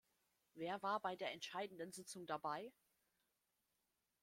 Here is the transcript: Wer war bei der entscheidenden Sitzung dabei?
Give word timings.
Wer 0.55 0.81
war 0.81 0.99
bei 0.99 1.15
der 1.15 1.31
entscheidenden 1.31 1.91
Sitzung 1.91 2.25
dabei? 2.25 2.71